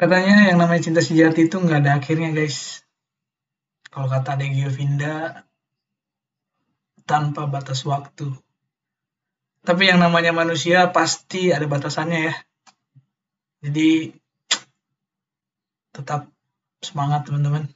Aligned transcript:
Katanya 0.00 0.48
yang 0.48 0.56
namanya 0.56 0.80
cinta 0.80 1.04
sejati 1.04 1.44
itu 1.44 1.60
nggak 1.60 1.84
ada 1.84 2.00
akhirnya 2.00 2.32
guys. 2.32 2.80
Kalau 3.92 4.08
kata 4.08 4.40
Degio 4.40 4.72
Vinda, 4.72 5.44
tanpa 7.04 7.44
batas 7.44 7.84
waktu. 7.84 8.32
Tapi 9.60 9.92
yang 9.92 10.00
namanya 10.00 10.32
manusia 10.32 10.88
pasti 10.88 11.52
ada 11.52 11.68
batasannya 11.68 12.32
ya. 12.32 12.34
Jadi 13.60 14.16
tetap 15.92 16.32
semangat 16.80 17.28
teman-teman. 17.28 17.68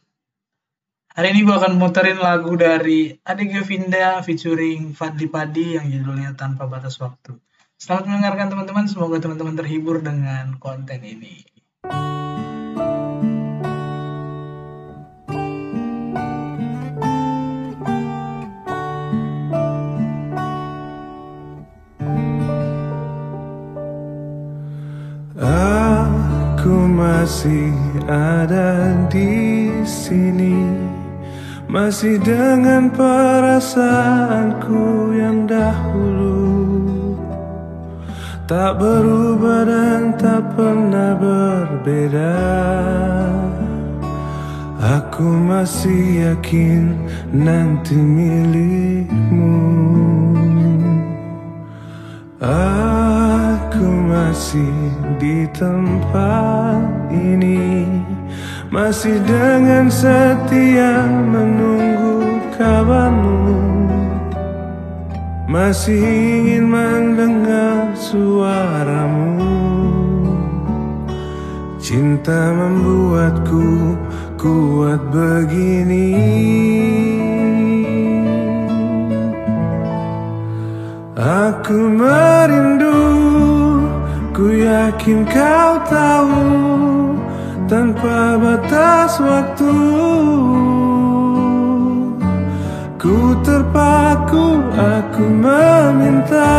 Hari 1.12 1.28
ini 1.36 1.44
gue 1.44 1.54
akan 1.54 1.76
muterin 1.76 2.24
lagu 2.24 2.56
dari 2.56 3.12
Adegio 3.20 3.68
Vinda 3.68 4.24
featuring 4.24 4.96
Fadli 4.96 5.28
Padi 5.28 5.76
yang 5.76 5.92
judulnya 5.92 6.32
Tanpa 6.32 6.64
Batas 6.64 6.96
Waktu. 7.04 7.36
Selamat 7.76 8.08
mendengarkan 8.08 8.48
teman-teman, 8.48 8.88
semoga 8.88 9.20
teman-teman 9.20 9.60
terhibur 9.60 10.00
dengan 10.00 10.56
konten 10.56 11.04
ini. 11.04 11.53
Aku 11.84 11.92
masih 26.88 27.76
ada 28.08 28.96
di 29.12 29.68
sini 29.84 30.56
Masih 31.68 32.16
dengan 32.24 32.88
perasaanku 32.88 35.12
yang 35.12 35.44
dahulu 35.44 36.43
Tak 38.44 38.76
berubah 38.76 39.64
dan 39.64 40.20
tak 40.20 40.52
pernah 40.52 41.16
berbeda. 41.16 42.36
Aku 44.84 45.24
masih 45.24 46.28
yakin 46.28 46.92
nanti 47.32 47.96
milikmu. 47.96 49.64
Aku 52.44 53.88
masih 54.12 54.92
di 55.16 55.48
tempat 55.56 56.84
ini. 57.16 57.88
Masih 58.68 59.24
dengan 59.24 59.88
setia 59.88 61.00
menunggu 61.08 62.44
kabarmu. 62.60 63.56
Masih 65.48 65.96
ingin 65.96 66.68
mendengar 66.68 67.83
suaramu. 68.14 69.42
Cinta 71.82 72.54
membuatku 72.54 73.98
kuat 74.38 75.02
begini. 75.10 76.14
Aku 81.18 81.74
merindu, 81.74 83.02
ku 84.30 84.44
yakin 84.50 85.24
kau 85.26 85.72
tahu 85.88 86.46
Tanpa 87.64 88.36
batas 88.36 89.18
waktu. 89.24 89.72
Ku 93.00 93.16
terpaku, 93.40 94.60
aku 94.76 95.24
meminta 95.24 96.53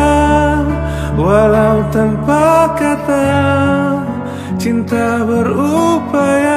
Walau 1.36 1.83
tanpa 1.91 2.72
kata 2.80 3.28
Cinta 4.55 5.19
berupaya 5.28 6.54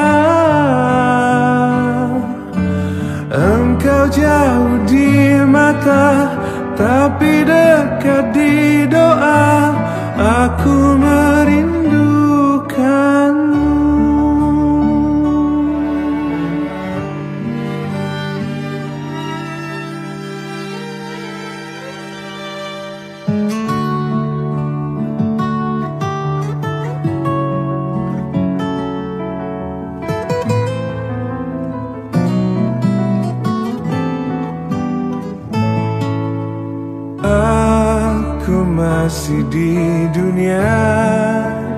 Aku 37.19 38.63
masih 38.63 39.43
di 39.51 40.07
dunia 40.15 40.71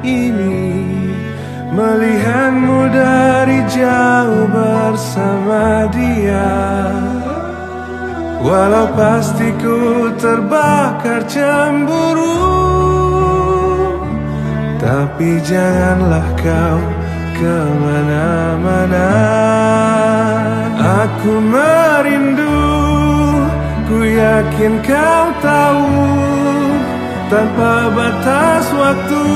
ini 0.05 0.84
Melihatmu 1.73 2.93
dari 2.93 3.65
jauh 3.73 4.45
bersama 4.53 5.89
dia. 5.95 6.53
Walau 8.45 8.93
pasti 8.93 9.49
ku 9.56 10.12
terbakar 10.21 11.25
cemburu 11.25 12.37
Tapi 14.77 15.41
janganlah 15.41 16.27
kau 16.37 16.81
ke 17.41 17.57
mana-mana. 17.81 19.09
Aku 21.01 21.33
merindu 21.41 22.50
Ku 23.91 24.06
yakin 24.06 24.87
kau 24.87 25.27
tahu 25.43 25.83
Tanpa 27.27 27.91
batas 27.91 28.71
waktu. 28.71 29.27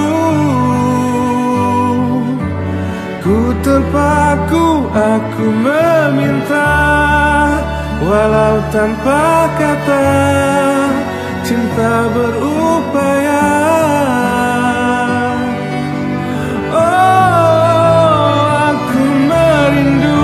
Ku 3.19 3.51
terpaku, 3.67 4.95
aku 4.95 5.45
meminta 5.59 6.71
Walau 7.99 8.63
tanpa 8.71 9.51
kata 9.59 10.07
Cinta 11.43 12.07
berupaya. 12.15 13.51
Oh, 16.71 18.71
aku 18.71 19.03
merindu. 19.27 20.23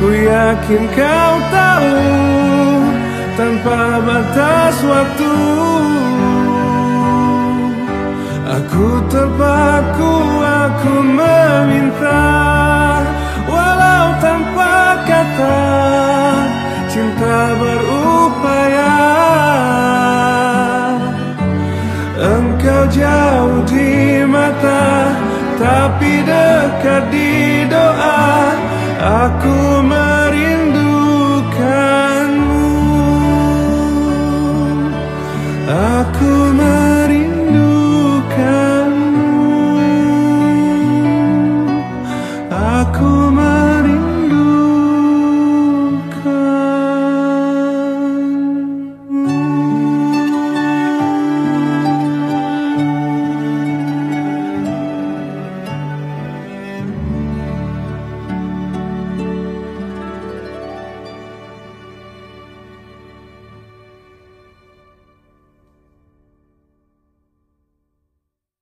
Ku 0.00 0.08
yakin 0.16 0.82
kau 0.96 1.34
tahu 1.52 1.55
waktu. 4.84 5.34
Aku 8.46 8.88
terpaku, 9.10 10.12
aku 10.40 10.94
meminta 11.02 12.22
Walau 13.44 14.06
tanpa 14.22 15.02
kata 15.02 15.58
Cinta 16.88 17.36
berupaya. 17.58 18.96
Engkau 22.16 22.82
jauh 22.88 23.60
di 23.68 24.24
mata 24.24 25.12
Tapi 25.58 26.12
dekat 26.24 27.04
di 27.12 27.25